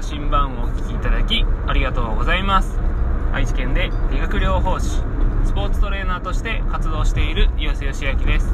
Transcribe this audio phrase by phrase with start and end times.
[0.00, 2.78] 羅針盤をお聞きいただきありがとうございます。
[3.34, 5.02] 愛知県で理学療法士
[5.44, 8.48] スポーツトレーナーとして活動している岩瀬義明です。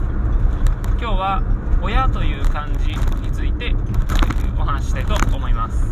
[0.99, 1.43] 今日は
[1.81, 2.89] 親という漢字
[3.21, 3.77] について
[4.59, 5.87] お話ししたいと思います。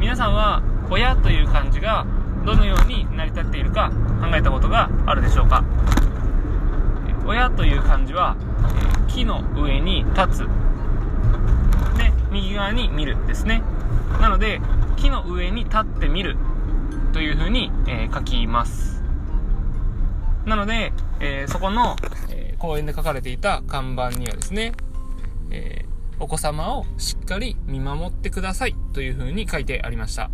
[0.00, 2.04] 皆さんは親という漢字が
[2.44, 5.62] どのように成り立っているか考えたことがあるでしょうか？
[7.24, 8.36] 親という漢字は
[9.06, 10.48] 木の上に立つ
[12.38, 13.62] 右側に見るですね。
[14.20, 14.60] なので
[14.96, 16.36] 木の上に立ってみる
[17.12, 19.02] というふうに、えー、書きます。
[20.46, 21.96] なので、えー、そこの、
[22.30, 24.72] えー、公園で書かれていた看板にはですね、
[25.50, 25.84] え
[26.20, 30.30] お子様をしっかり見守ってくださいというふうに書いてありました。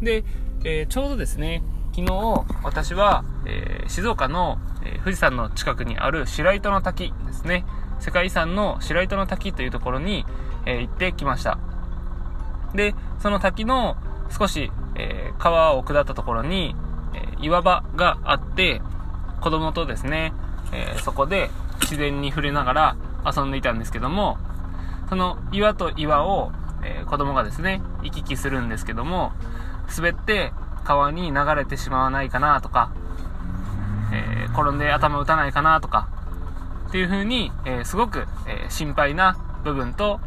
[0.00, 0.24] で、
[0.64, 7.64] えちょうどですね昨日私は、え静岡の、え富士山の近くにある白糸の滝ですね。
[8.00, 10.26] 世界遺産の白糸の滝というところに、
[10.66, 11.58] え行ってきました。
[12.74, 13.96] でその滝の
[14.36, 16.74] 少し、えー、川を下ったところに、
[17.14, 18.82] えー、岩場があって
[19.40, 20.32] 子供とですね、
[20.72, 21.50] え、そこで
[21.82, 24.38] 自然に触れながら遊んでいたんですけども
[25.08, 26.50] その岩と岩を、
[26.82, 29.32] え子供がですね行き来するんですけども
[29.94, 30.52] 滑って
[30.84, 32.90] 川に流れてしまわないかなとか、
[34.12, 36.08] え転んで頭打たないかなとか
[36.88, 40.20] っていう風に、えすごく、え心配な部分と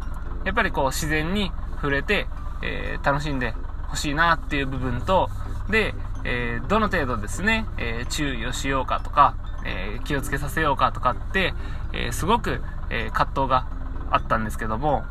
[0.48, 2.26] やっぱりこう自然に触れて、
[2.62, 3.52] えー、楽しんで
[3.88, 5.28] ほしいなっていう部分と、
[5.68, 9.34] で、えー、どの程度ですね、えー、注意をしようかとか、
[9.66, 11.52] え気をつけさせようかとかって、
[11.92, 13.66] えすごく、え葛藤が
[14.10, 15.04] あったんですけども、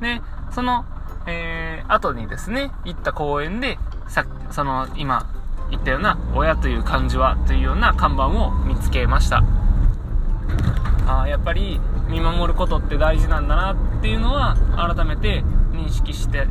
[0.00, 0.20] で、
[0.52, 0.84] その、
[1.26, 5.26] え後にですね、行った公園で、さその、今、
[5.70, 9.42] 言ったような、親という漢字はというような看板を見つけました。
[11.08, 15.42] あやっぱり見守ることって大事なんだなっていうのは改めて
[15.72, 16.46] 認識して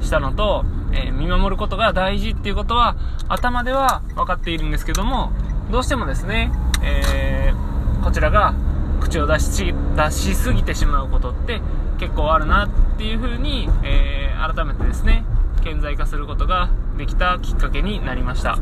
[0.00, 2.96] したのと、えー、見守ることが大事っていうことは
[3.28, 5.32] 頭では分かっているんですけども
[5.70, 6.52] どうしてもですね、
[6.82, 8.54] えー、こちらが
[9.00, 11.60] 口を出し出しすぎてしまうことって
[11.98, 15.24] 結構あるなっていうふうに、えー、改めてですね
[15.62, 18.58] 顕在化することができたきっかけになりました。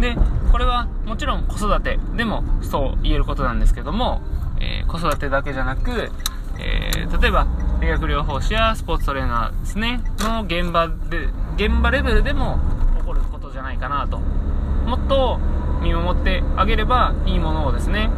[0.00, 0.16] で
[0.52, 4.20] これはもちろん子育てでもそう言えることなんですけども、
[4.60, 6.10] えー、子育てだけじゃなく、
[6.58, 7.46] えー、例えば
[7.80, 12.58] 理学療法士やスポーツトレーナーですねの現場で現場レベルでも
[12.98, 15.38] 起こることじゃないかなともっと
[15.82, 18.10] 見守ってあげればいいものをですね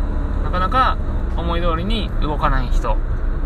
[0.44, 0.97] なかなか
[1.37, 2.97] 思い通りに動かない人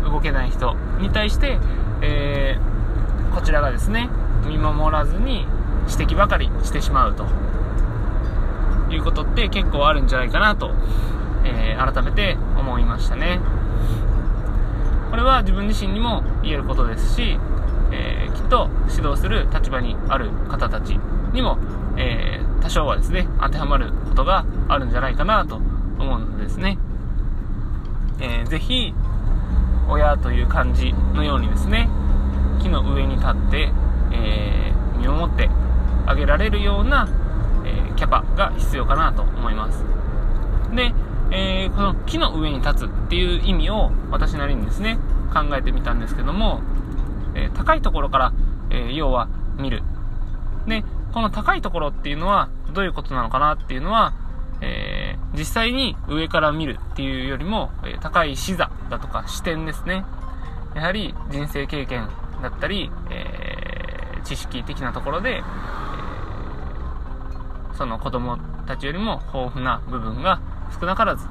[0.03, 1.59] 動けない人に対して、
[2.01, 4.09] えー、こちらがですね
[4.45, 5.47] 見守らずに
[5.89, 7.25] 指摘ばかりしてしまうと
[8.93, 10.71] いうことって結構あるんじゃないかなと、
[11.43, 13.39] えー、改めて思いましたね
[15.09, 17.37] これは自分自身にも言えることですし、
[17.91, 20.99] えー、きっと指導する立場にある方たち
[21.33, 21.57] にも、
[21.97, 26.77] えー、多少はですね当てはまることがあるんじゃないかなと思うのですね、
[28.19, 28.93] えー、ぜひ
[29.87, 31.89] 親という漢字のようにですね
[32.61, 33.71] 木の上に立って、
[34.11, 35.49] えー、見守って
[36.05, 37.07] あげられるような
[37.65, 39.83] えキャパが必要かなと思います。
[40.75, 40.93] で、
[41.31, 44.97] えー、この木の上に立つっていう意味を私なりにですね、
[45.33, 46.61] 考えてみたんですけども、
[47.35, 48.33] えー、高いところから、
[48.69, 49.83] えー、要は見る。
[50.67, 54.13] で、この高いところっていうのはどういうことなのかなっていうのは、
[54.61, 60.05] えー、実際に上から見るっていうよりも、え高い視座だとか視点ですね。
[60.75, 62.07] やはり人生経験
[62.41, 65.43] だったり、え知識的なところでえ、
[67.77, 70.39] その子供たちよりも豊富な部分が
[70.79, 71.25] 少なからず、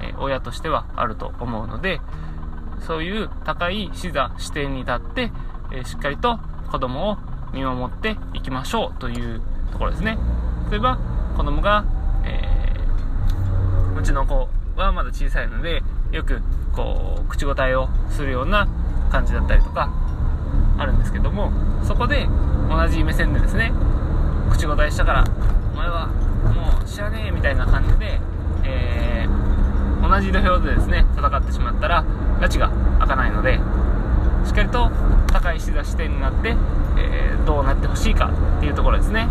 [0.00, 2.00] えー、親としてはあると思うので、
[2.86, 5.32] そういう高い視座、視点に立って、
[5.72, 6.38] えー、しっかりと
[6.70, 7.16] 子供を
[7.52, 9.40] 見守っていきましょうという
[9.72, 10.18] ところですね。
[10.70, 10.98] 例えば、
[11.36, 11.84] 子供が、
[12.24, 16.42] えー、うちの子はまだ小さいので、よく、
[16.72, 18.68] こう、口答えをするような
[19.10, 19.90] 感じだったりとか、
[20.78, 21.52] あるんですけども、
[21.82, 22.26] そこで
[22.68, 23.72] 同じ目線でですね、
[24.50, 25.24] 口答えしたから、
[25.74, 28.20] お前はもう知らねえみたいな感じで、
[28.64, 32.04] えー、同じ土俵でですね戦ってしまったら
[32.40, 33.60] 拉致が開かないので
[34.44, 34.90] しっかりと
[35.32, 36.56] 高い視座視点になって、
[36.98, 39.28] えー、どうなってほしいかっていうところですね。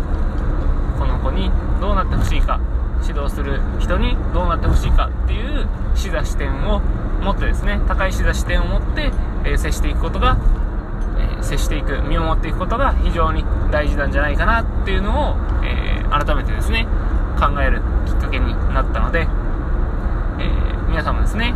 [0.98, 1.50] この子に
[1.80, 2.60] どうなってほしいか
[3.02, 6.80] 指導する人にどうなってほしいかっていう視座視点を
[7.20, 9.10] 持ってですね高い視座視点を持って、
[9.44, 10.38] えー、接していくことが、
[11.18, 16.86] えー、接していく見守っていくことが非常に大事なんじゃないかなっていうのを、え改めてですね、
[17.38, 21.54] 考えるきっかけになったので、えー、皆さんもですね、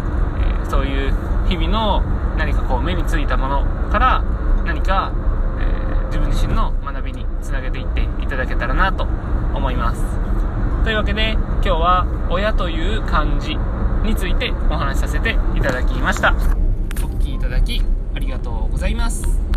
[0.66, 1.14] え、そういう
[1.48, 2.02] 日々の
[2.36, 4.22] 何かこう目についたものから
[4.64, 5.12] 何か、
[5.58, 9.04] え自分自身の学びにつなげていっていただけたらなと
[9.54, 10.02] 思います。
[10.84, 13.56] というわけで今日は親という漢字
[14.02, 16.34] についてお話しさせていただきました。
[17.04, 17.82] お聴きいただき
[18.14, 19.48] ありがとうございます。